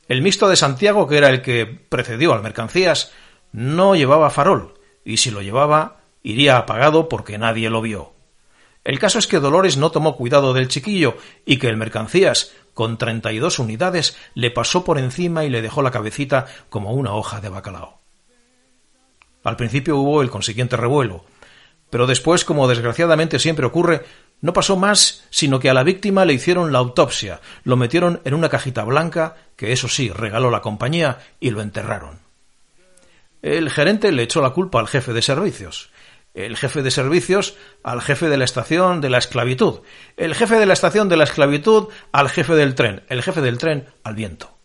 El 0.09 0.23
mixto 0.23 0.49
de 0.49 0.56
Santiago, 0.56 1.06
que 1.06 1.18
era 1.18 1.28
el 1.28 1.42
que 1.42 1.66
precedió 1.66 2.33
al 2.33 2.42
mercancías, 2.42 3.12
no 3.52 3.94
llevaba 3.94 4.30
farol, 4.30 4.75
y 5.04 5.18
si 5.18 5.30
lo 5.30 5.42
llevaba, 5.42 5.99
iría 6.23 6.56
apagado 6.56 7.09
porque 7.09 7.38
nadie 7.38 7.71
lo 7.71 7.80
vio. 7.80 8.12
El 8.85 8.99
caso 8.99 9.18
es 9.18 9.26
que 9.26 9.40
Dolores 9.40 9.78
no 9.78 9.90
tomó 9.90 10.16
cuidado 10.16 10.52
del 10.52 10.68
chiquillo 10.68 11.16
y 11.47 11.59
que 11.59 11.68
el 11.68 11.78
mercancías, 11.78 12.52
con 12.75 12.99
treinta 12.99 13.33
y 13.33 13.38
dos 13.38 13.59
unidades, 13.59 14.16
le 14.35 14.50
pasó 14.50 14.85
por 14.85 14.99
encima 14.99 15.44
y 15.44 15.50
le 15.50 15.62
dejó 15.62 15.80
la 15.80 15.90
cabecita 15.90 16.47
como 16.68 16.92
una 16.92 17.14
hoja 17.14 17.40
de 17.40 17.49
bacalao. 17.49 18.00
Al 19.42 19.56
principio 19.56 19.97
hubo 19.97 20.21
el 20.21 20.30
consiguiente 20.30 20.76
revuelo, 20.76 21.25
pero 21.88 22.06
después, 22.06 22.44
como 22.44 22.68
desgraciadamente 22.68 23.38
siempre 23.38 23.66
ocurre, 23.66 24.04
no 24.45 24.53
pasó 24.53 24.77
más 24.77 25.25
sino 25.31 25.59
que 25.59 25.71
a 25.71 25.75
la 25.75 25.85
víctima 25.85 26.27
le 26.27 26.35
hicieron 26.35 26.71
la 26.71 26.79
autopsia, 26.79 27.41
lo 27.63 27.79
metieron 27.79 28.21
en 28.27 28.35
una 28.35 28.51
cajita 28.51 28.85
blanca, 28.85 29.37
que 29.57 29.73
eso 29.73 29.89
sí 29.89 30.11
regaló 30.11 30.51
la 30.51 30.61
compañía, 30.61 31.19
y 31.41 31.49
lo 31.49 31.63
enterraron. 31.63 32.19
El 33.41 33.71
gerente 33.71 34.13
le 34.13 34.23
echó 34.23 34.43
la 34.43 34.51
culpa 34.51 34.81
al 34.81 34.87
jefe 34.87 35.15
de 35.15 35.23
servicios, 35.23 35.89
el 36.35 36.59
jefe 36.59 36.83
de 36.83 36.91
servicios 36.91 37.57
al 37.83 38.03
jefe 38.03 38.29
de 38.29 38.37
la 38.37 38.45
estación 38.45 39.01
de 39.01 39.09
la 39.09 39.17
esclavitud, 39.17 39.81
el 40.19 40.35
jefe 40.35 40.57
de 40.57 40.67
la 40.67 40.75
estación 40.75 41.09
de 41.09 41.17
la 41.17 41.25
esclavitud 41.25 41.89
al 42.13 42.29
jefe 42.29 42.55
del 42.55 42.75
tren, 42.75 43.03
el 43.09 43.23
jefe 43.23 43.41
del 43.41 43.57
tren 43.57 43.87
al 44.03 44.15
viento. 44.15 44.59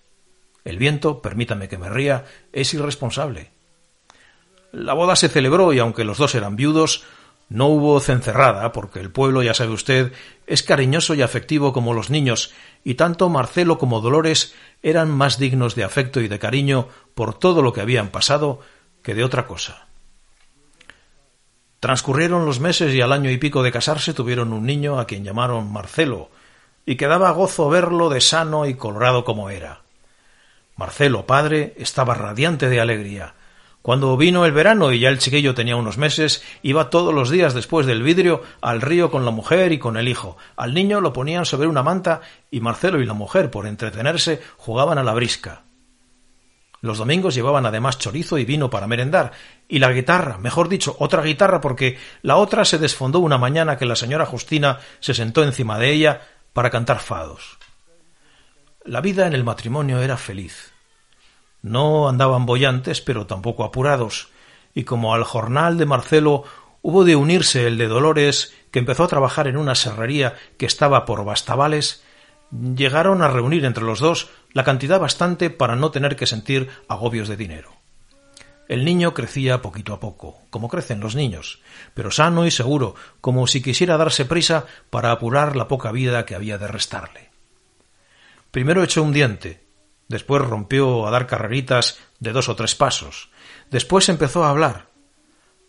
El 0.65 0.77
viento, 0.77 1.21
permítame 1.21 1.69
que 1.69 1.77
me 1.77 1.87
ría, 1.87 2.25
es 2.51 2.73
irresponsable. 2.73 3.51
La 4.73 4.93
boda 4.93 5.15
se 5.15 5.29
celebró 5.29 5.71
y 5.71 5.79
aunque 5.79 6.03
los 6.03 6.17
dos 6.17 6.35
eran 6.35 6.57
viudos, 6.57 7.05
no 7.49 7.65
hubo 7.67 7.99
cencerrada, 7.99 8.71
porque 8.71 8.99
el 8.99 9.11
pueblo, 9.11 9.41
ya 9.41 9.53
sabe 9.53 9.71
usted, 9.71 10.13
es 10.45 10.63
cariñoso 10.63 11.15
y 11.15 11.23
afectivo 11.23 11.73
como 11.73 11.93
los 11.93 12.11
niños, 12.11 12.53
y 12.83 12.93
tanto 12.93 13.27
Marcelo 13.29 13.79
como 13.79 14.01
Dolores 14.01 14.53
eran 14.83 15.09
más 15.09 15.39
dignos 15.39 15.75
de 15.75 15.83
afecto 15.83 16.21
y 16.21 16.27
de 16.27 16.39
cariño 16.39 16.87
por 17.15 17.33
todo 17.37 17.61
lo 17.61 17.73
que 17.73 17.81
habían 17.81 18.09
pasado 18.09 18.59
que 19.01 19.15
de 19.15 19.23
otra 19.23 19.47
cosa. 19.47 19.87
Transcurrieron 21.79 22.45
los 22.45 22.59
meses 22.59 22.93
y 22.93 23.01
al 23.01 23.13
año 23.13 23.31
y 23.31 23.37
pico 23.37 23.63
de 23.63 23.71
casarse 23.71 24.13
tuvieron 24.13 24.53
un 24.53 24.65
niño 24.65 24.99
a 24.99 25.07
quien 25.07 25.23
llamaron 25.23 25.71
Marcelo, 25.71 26.29
y 26.85 26.95
quedaba 26.95 27.31
gozo 27.31 27.69
verlo 27.69 28.09
de 28.09 28.21
sano 28.21 28.67
y 28.67 28.75
colorado 28.75 29.23
como 29.23 29.49
era. 29.49 29.81
Marcelo, 30.75 31.25
padre, 31.25 31.73
estaba 31.77 32.13
radiante 32.13 32.69
de 32.69 32.79
alegría, 32.79 33.33
cuando 33.81 34.17
vino 34.17 34.45
el 34.45 34.51
verano 34.51 34.91
y 34.91 34.99
ya 34.99 35.09
el 35.09 35.19
chiquillo 35.19 35.55
tenía 35.55 35.77
unos 35.77 35.97
meses, 35.97 36.43
iba 36.63 36.89
todos 36.89 37.13
los 37.13 37.29
días 37.29 37.53
después 37.53 37.87
del 37.87 38.03
vidrio 38.03 38.43
al 38.61 38.81
río 38.81 39.09
con 39.09 39.23
la 39.23 39.31
mujer 39.31 39.71
y 39.71 39.79
con 39.79 39.95
el 39.95 40.09
hijo. 40.09 40.37
Al 40.57 40.73
niño 40.73 40.99
lo 40.99 41.13
ponían 41.13 41.45
sobre 41.45 41.67
una 41.67 41.81
manta 41.81 42.21
y 42.51 42.59
Marcelo 42.59 43.01
y 43.01 43.05
la 43.05 43.13
mujer, 43.13 43.49
por 43.49 43.65
entretenerse, 43.65 44.41
jugaban 44.57 44.97
a 44.97 45.03
la 45.03 45.13
brisca. 45.13 45.63
Los 46.81 46.97
domingos 46.97 47.35
llevaban 47.35 47.65
además 47.65 47.97
chorizo 47.97 48.37
y 48.37 48.45
vino 48.45 48.69
para 48.69 48.87
merendar, 48.87 49.31
y 49.67 49.79
la 49.79 49.91
guitarra, 49.91 50.37
mejor 50.37 50.69
dicho, 50.69 50.95
otra 50.99 51.21
guitarra, 51.21 51.59
porque 51.59 51.97
la 52.21 52.37
otra 52.37 52.63
se 52.63 52.77
desfondó 52.77 53.19
una 53.19 53.37
mañana 53.37 53.77
que 53.77 53.85
la 53.85 53.97
señora 53.97 54.25
Justina 54.25 54.79
se 54.99 55.13
sentó 55.13 55.43
encima 55.43 55.77
de 55.77 55.91
ella 55.91 56.21
para 56.53 56.69
cantar 56.69 56.99
fados. 56.99 57.57
La 58.85 59.01
vida 59.01 59.27
en 59.27 59.33
el 59.33 59.43
matrimonio 59.43 60.01
era 60.01 60.15
feliz. 60.15 60.68
No 61.61 62.07
andaban 62.07 62.45
bollantes, 62.45 63.01
pero 63.01 63.27
tampoco 63.27 63.63
apurados, 63.63 64.29
y 64.73 64.83
como 64.83 65.13
al 65.13 65.23
jornal 65.23 65.77
de 65.77 65.85
Marcelo 65.85 66.43
hubo 66.81 67.03
de 67.03 67.15
unirse 67.15 67.67
el 67.67 67.77
de 67.77 67.87
Dolores, 67.87 68.53
que 68.71 68.79
empezó 68.79 69.03
a 69.03 69.09
trabajar 69.09 69.47
en 69.47 69.57
una 69.57 69.75
serrería 69.75 70.35
que 70.57 70.65
estaba 70.65 71.05
por 71.05 71.25
Bastavales, 71.25 72.03
llegaron 72.51 73.21
a 73.21 73.27
reunir 73.27 73.65
entre 73.65 73.83
los 73.83 73.99
dos 73.99 74.29
la 74.53 74.63
cantidad 74.63 74.99
bastante 74.99 75.49
para 75.49 75.75
no 75.75 75.91
tener 75.91 76.15
que 76.15 76.25
sentir 76.25 76.69
agobios 76.87 77.27
de 77.27 77.37
dinero. 77.37 77.79
El 78.67 78.85
niño 78.85 79.15
crecía 79.15 79.63
poquito 79.63 79.93
a 79.93 79.99
poco, 79.99 80.37
como 80.51 80.69
crecen 80.69 80.99
los 80.99 81.15
niños, 81.15 81.59
pero 81.95 82.11
sano 82.11 82.45
y 82.45 82.51
seguro, 82.51 82.93
como 83.19 83.47
si 83.47 83.63
quisiera 83.63 83.97
darse 83.97 84.25
prisa 84.25 84.65
para 84.91 85.11
apurar 85.11 85.55
la 85.55 85.67
poca 85.67 85.91
vida 85.91 86.23
que 86.25 86.35
había 86.35 86.59
de 86.59 86.67
restarle. 86.67 87.29
Primero 88.51 88.83
echó 88.83 89.01
un 89.01 89.11
diente, 89.11 89.63
Después 90.09 90.41
rompió 90.41 91.07
a 91.07 91.11
dar 91.11 91.27
carreritas 91.27 91.99
de 92.19 92.33
dos 92.33 92.49
o 92.49 92.55
tres 92.55 92.75
pasos. 92.75 93.29
Después 93.71 94.09
empezó 94.09 94.43
a 94.43 94.49
hablar. 94.49 94.87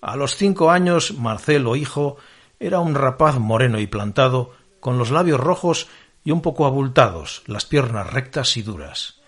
A 0.00 0.16
los 0.16 0.34
cinco 0.34 0.70
años, 0.70 1.12
Marcelo, 1.12 1.76
hijo, 1.76 2.16
era 2.58 2.80
un 2.80 2.94
rapaz 2.94 3.38
moreno 3.38 3.78
y 3.78 3.86
plantado, 3.86 4.54
con 4.80 4.98
los 4.98 5.10
labios 5.10 5.38
rojos 5.38 5.88
y 6.24 6.30
un 6.30 6.40
poco 6.40 6.66
abultados, 6.66 7.42
las 7.46 7.66
piernas 7.66 8.10
rectas 8.12 8.56
y 8.56 8.62
duras. 8.62 9.20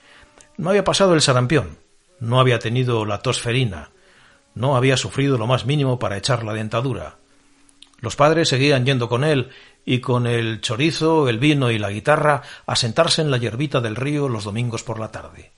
No 0.57 0.71
había 0.71 0.85
pasado 0.85 1.15
el 1.15 1.21
sarampión, 1.21 1.79
no 2.19 2.41
había 2.41 2.59
tenido 2.59 3.05
la 3.05 3.19
tosferina, 3.19 3.91
no 4.55 4.77
había 4.77 4.97
sufrido 4.97 5.37
lo 5.37 5.47
más 5.47 5.67
mínimo 5.67 5.99
para 5.99 6.17
echar 6.17 6.43
la 6.43 6.55
dentadura. 6.55 7.17
Los 8.01 8.17
padres 8.17 8.49
seguían 8.49 8.87
yendo 8.87 9.09
con 9.09 9.25
él 9.25 9.51
y 9.85 10.01
con 10.01 10.27
el 10.27 10.61
chorizo, 10.61 11.29
el 11.29 11.39
vino 11.39 11.71
y 11.71 11.79
la 11.79 11.91
guitarra 11.91 12.43
a 12.67 12.77
sentarse 12.77 13.23
en 13.23 13.31
la 13.31 13.39
yerbita 13.39 13.81
del 13.81 13.97
río 13.97 14.29
los 14.29 14.45
domingos 14.45 14.83
por 14.83 14.99
la 14.99 15.11
tarde. 15.11 15.53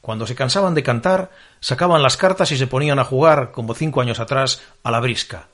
Cuando 0.00 0.26
se 0.26 0.34
cansaban 0.34 0.74
de 0.74 0.82
cantar, 0.82 1.30
sacaban 1.60 2.02
las 2.02 2.16
cartas 2.16 2.52
y 2.52 2.56
se 2.56 2.66
ponían 2.66 2.98
a 2.98 3.04
jugar, 3.04 3.50
como 3.50 3.74
cinco 3.74 4.00
años 4.00 4.20
atrás, 4.20 4.62
a 4.82 4.90
la 4.90 5.00
brisca. 5.00 5.48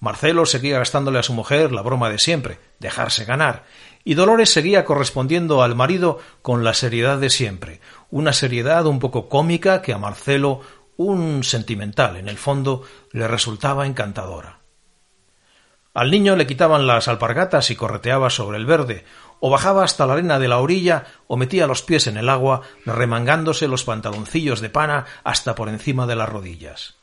Marcelo 0.00 0.44
seguía 0.44 0.78
gastándole 0.78 1.18
a 1.18 1.22
su 1.22 1.32
mujer 1.32 1.72
la 1.72 1.80
broma 1.80 2.10
de 2.10 2.18
siempre, 2.18 2.58
dejarse 2.78 3.24
ganar, 3.24 3.64
y 4.04 4.14
Dolores 4.14 4.50
seguía 4.50 4.84
correspondiendo 4.84 5.62
al 5.62 5.74
marido 5.74 6.18
con 6.42 6.62
la 6.62 6.74
seriedad 6.74 7.16
de 7.16 7.30
siempre, 7.30 7.80
una 8.10 8.34
seriedad 8.34 8.84
un 8.86 8.98
poco 8.98 9.30
cómica 9.30 9.80
que 9.80 9.94
a 9.94 9.98
Marcelo, 9.98 10.60
un 10.98 11.42
sentimental 11.42 12.18
en 12.18 12.28
el 12.28 12.36
fondo, 12.36 12.82
le 13.12 13.26
resultaba 13.26 13.86
encantadora. 13.86 14.58
Al 15.94 16.10
niño 16.10 16.34
le 16.34 16.48
quitaban 16.48 16.88
las 16.88 17.06
alpargatas 17.06 17.70
y 17.70 17.76
correteaba 17.76 18.28
sobre 18.28 18.58
el 18.58 18.66
verde, 18.66 19.04
o 19.38 19.48
bajaba 19.48 19.84
hasta 19.84 20.06
la 20.06 20.14
arena 20.14 20.40
de 20.40 20.48
la 20.48 20.58
orilla, 20.58 21.06
o 21.28 21.36
metía 21.36 21.68
los 21.68 21.82
pies 21.82 22.08
en 22.08 22.16
el 22.16 22.28
agua, 22.28 22.62
remangándose 22.84 23.68
los 23.68 23.84
pantaloncillos 23.84 24.60
de 24.60 24.70
pana 24.70 25.06
hasta 25.22 25.54
por 25.54 25.68
encima 25.68 26.08
de 26.08 26.16
las 26.16 26.28
rodillas. 26.28 26.96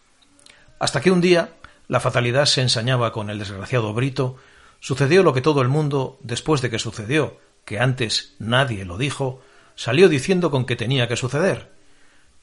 Hasta 0.77 0.99
que 0.99 1.09
un 1.09 1.21
día 1.21 1.53
la 1.87 2.01
fatalidad 2.01 2.45
se 2.45 2.61
ensañaba 2.61 3.13
con 3.13 3.29
el 3.29 3.39
desgraciado 3.39 3.93
Brito, 3.93 4.35
sucedió 4.81 5.23
lo 5.23 5.33
que 5.33 5.41
todo 5.41 5.61
el 5.61 5.69
mundo, 5.69 6.19
después 6.21 6.61
de 6.61 6.69
que 6.69 6.79
sucedió, 6.79 7.39
que 7.63 7.79
antes 7.79 8.35
nadie 8.39 8.83
lo 8.83 8.97
dijo, 8.97 9.41
salió 9.75 10.09
diciendo 10.09 10.51
con 10.51 10.65
que 10.65 10.75
tenía 10.75 11.07
que 11.07 11.15
suceder. 11.15 11.71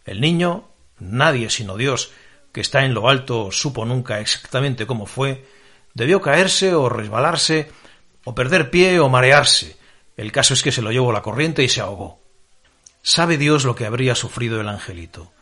El 0.06 0.22
niño, 0.22 0.68
nadie 0.98 1.50
sino 1.50 1.76
Dios, 1.76 2.10
que 2.52 2.62
está 2.62 2.86
en 2.86 2.94
lo 2.94 3.10
alto, 3.10 3.52
supo 3.52 3.84
nunca 3.84 4.20
exactamente 4.20 4.86
cómo 4.86 5.04
fue, 5.04 5.44
Debió 5.98 6.20
caerse 6.20 6.76
o 6.76 6.88
resbalarse, 6.88 7.72
o 8.22 8.32
perder 8.32 8.70
pie 8.70 9.00
o 9.00 9.08
marearse. 9.08 9.76
El 10.16 10.30
caso 10.30 10.54
es 10.54 10.62
que 10.62 10.70
se 10.70 10.80
lo 10.80 10.92
llevó 10.92 11.10
la 11.10 11.22
corriente 11.22 11.64
y 11.64 11.68
se 11.68 11.80
ahogó. 11.80 12.20
Sabe 13.02 13.36
Dios 13.36 13.64
lo 13.64 13.74
que 13.74 13.84
habría 13.84 14.14
sufrido 14.14 14.60
el 14.60 14.68
angelito. 14.68 15.32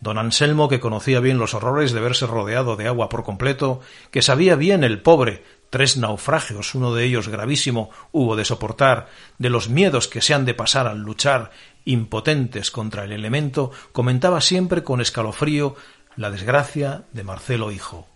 Don 0.00 0.18
Anselmo, 0.18 0.68
que 0.68 0.80
conocía 0.80 1.20
bien 1.20 1.38
los 1.38 1.54
horrores 1.54 1.92
de 1.92 2.00
verse 2.00 2.26
rodeado 2.26 2.74
de 2.74 2.88
agua 2.88 3.08
por 3.08 3.22
completo, 3.22 3.82
que 4.10 4.20
sabía 4.20 4.56
bien 4.56 4.82
el 4.82 5.00
pobre 5.00 5.44
tres 5.70 5.96
naufragios, 5.96 6.74
uno 6.74 6.92
de 6.92 7.04
ellos 7.04 7.28
gravísimo, 7.28 7.90
hubo 8.10 8.34
de 8.34 8.44
soportar, 8.44 9.10
de 9.38 9.48
los 9.48 9.68
miedos 9.68 10.08
que 10.08 10.22
se 10.22 10.34
han 10.34 10.44
de 10.44 10.54
pasar 10.54 10.88
al 10.88 10.98
luchar, 10.98 11.52
impotentes 11.84 12.72
contra 12.72 13.04
el 13.04 13.12
elemento, 13.12 13.70
comentaba 13.92 14.40
siempre 14.40 14.82
con 14.82 15.00
escalofrío 15.00 15.76
la 16.16 16.32
desgracia 16.32 17.04
de 17.12 17.22
Marcelo 17.22 17.70
hijo. 17.70 18.09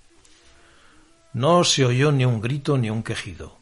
No 1.34 1.64
se 1.64 1.84
oyó 1.84 2.12
ni 2.12 2.24
un 2.24 2.40
grito 2.40 2.78
ni 2.78 2.90
un 2.90 3.02
quejido. 3.02 3.58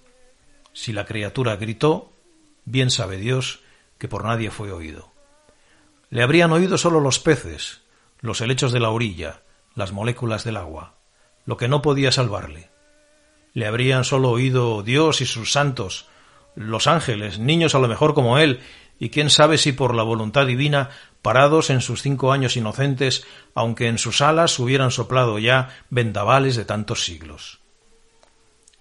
Si 0.75 0.93
la 0.93 1.07
criatura 1.07 1.57
gritó, 1.57 2.13
bien 2.67 2.91
sabe 2.91 3.17
Dios 3.17 3.61
que 3.97 4.09
por 4.09 4.25
nadie 4.25 4.51
fue 4.51 4.73
oído. 4.73 5.11
Le 6.11 6.23
habrían 6.23 6.53
oído 6.53 6.77
solo 6.77 7.01
los 7.01 7.19
peces, 7.19 7.81
los 8.21 8.43
helechos 8.43 8.73
de 8.73 8.81
la 8.81 8.91
orilla, 8.91 9.41
las 9.75 9.93
moléculas 9.93 10.45
del 10.45 10.59
agua, 10.59 10.97
lo 11.47 11.57
que 11.57 11.67
no 11.67 11.81
podía 11.81 12.13
salvarle. 12.13 12.69
Le 13.55 13.67
habrían 13.67 14.05
solo 14.05 14.29
oído 14.29 14.83
Dios 14.83 15.23
y 15.23 15.27
sus 15.27 15.51
santos, 15.51 16.09
los 16.55 16.87
ángeles, 16.87 17.39
niños 17.39 17.75
a 17.75 17.79
lo 17.79 17.89
mejor 17.89 18.13
como 18.13 18.37
él, 18.37 18.61
y 18.99 19.09
quién 19.09 19.31
sabe 19.31 19.57
si 19.57 19.73
por 19.73 19.95
la 19.95 20.03
voluntad 20.03 20.47
divina, 20.47 20.91
parados 21.23 21.71
en 21.71 21.81
sus 21.81 22.03
cinco 22.03 22.33
años 22.33 22.55
inocentes, 22.59 23.25
aunque 23.55 23.89
en 23.89 23.97
sus 23.97 24.21
alas 24.21 24.59
hubieran 24.59 24.91
soplado 24.91 25.39
ya 25.39 25.71
vendavales 25.89 26.55
de 26.55 26.67
tantos 26.67 27.07
siglos. 27.07 27.62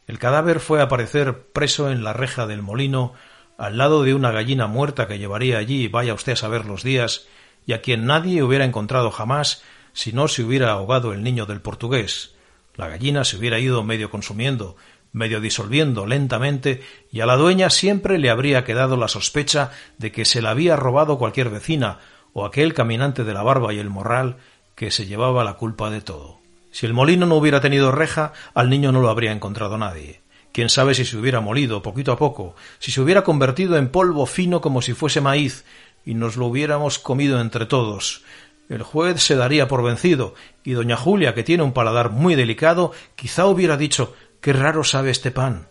El 0.07 0.19
cadáver 0.19 0.59
fue 0.59 0.79
a 0.79 0.83
aparecer 0.83 1.43
preso 1.53 1.91
en 1.91 2.03
la 2.03 2.13
reja 2.13 2.47
del 2.47 2.61
molino, 2.61 3.13
al 3.57 3.77
lado 3.77 4.03
de 4.03 4.13
una 4.13 4.31
gallina 4.31 4.67
muerta 4.67 5.07
que 5.07 5.19
llevaría 5.19 5.57
allí, 5.57 5.87
vaya 5.87 6.13
usted 6.13 6.33
a 6.33 6.37
saber 6.37 6.65
los 6.65 6.83
días, 6.83 7.27
y 7.65 7.73
a 7.73 7.81
quien 7.81 8.05
nadie 8.05 8.43
hubiera 8.43 8.65
encontrado 8.65 9.11
jamás 9.11 9.63
si 9.93 10.13
no 10.13 10.27
se 10.27 10.43
hubiera 10.43 10.71
ahogado 10.71 11.13
el 11.13 11.23
niño 11.23 11.45
del 11.45 11.61
portugués. 11.61 12.35
La 12.75 12.87
gallina 12.87 13.23
se 13.23 13.37
hubiera 13.37 13.59
ido 13.59 13.83
medio 13.83 14.09
consumiendo, 14.09 14.75
medio 15.13 15.41
disolviendo 15.41 16.05
lentamente, 16.05 16.81
y 17.11 17.19
a 17.19 17.25
la 17.25 17.35
dueña 17.35 17.69
siempre 17.69 18.17
le 18.17 18.29
habría 18.29 18.63
quedado 18.63 18.97
la 18.97 19.07
sospecha 19.07 19.71
de 19.97 20.11
que 20.11 20.25
se 20.25 20.41
la 20.41 20.51
había 20.51 20.75
robado 20.75 21.17
cualquier 21.17 21.49
vecina 21.49 21.99
o 22.33 22.45
aquel 22.45 22.73
caminante 22.73 23.23
de 23.23 23.33
la 23.33 23.43
barba 23.43 23.73
y 23.73 23.79
el 23.79 23.89
morral 23.89 24.37
que 24.75 24.89
se 24.89 25.05
llevaba 25.05 25.43
la 25.43 25.53
culpa 25.53 25.89
de 25.89 26.01
todo. 26.01 26.40
Si 26.71 26.85
el 26.85 26.93
molino 26.93 27.25
no 27.25 27.35
hubiera 27.35 27.61
tenido 27.61 27.91
reja, 27.91 28.33
al 28.53 28.69
niño 28.69 28.91
no 28.91 29.01
lo 29.01 29.09
habría 29.09 29.31
encontrado 29.31 29.77
nadie. 29.77 30.21
Quién 30.51 30.69
sabe 30.69 30.95
si 30.95 31.05
se 31.05 31.17
hubiera 31.17 31.39
molido 31.39 31.81
poquito 31.81 32.11
a 32.11 32.17
poco, 32.17 32.55
si 32.79 32.91
se 32.91 33.01
hubiera 33.01 33.23
convertido 33.23 33.77
en 33.77 33.89
polvo 33.89 34.25
fino 34.25 34.59
como 34.61 34.81
si 34.81 34.93
fuese 34.93 35.21
maíz, 35.21 35.65
y 36.05 36.13
nos 36.13 36.35
lo 36.35 36.47
hubiéramos 36.47 36.99
comido 36.99 37.39
entre 37.39 37.65
todos. 37.65 38.23
El 38.69 38.83
juez 38.83 39.21
se 39.21 39.35
daría 39.35 39.67
por 39.67 39.83
vencido, 39.83 40.33
y 40.63 40.71
doña 40.71 40.97
Julia, 40.97 41.33
que 41.33 41.43
tiene 41.43 41.63
un 41.63 41.73
paladar 41.73 42.09
muy 42.11 42.35
delicado, 42.35 42.91
quizá 43.15 43.45
hubiera 43.45 43.77
dicho 43.77 44.13
qué 44.39 44.53
raro 44.53 44.83
sabe 44.83 45.11
este 45.11 45.31
pan. 45.31 45.67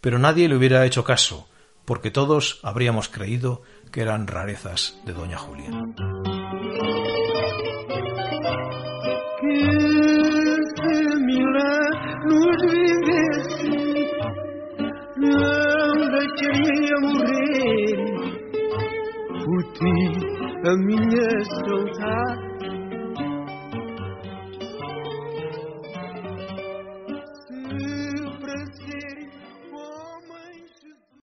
Pero 0.00 0.18
nadie 0.18 0.48
le 0.48 0.56
hubiera 0.56 0.84
hecho 0.86 1.04
caso, 1.04 1.48
porque 1.84 2.10
todos 2.10 2.60
habríamos 2.62 3.08
creído 3.08 3.62
que 3.90 4.02
eran 4.02 4.26
rarezas 4.26 4.98
de 5.04 5.12
doña 5.12 5.38
Julia. 5.38 5.70
ti 19.74 19.92
da 20.62 20.72
minha 20.76 21.28
saudade. 21.44 22.43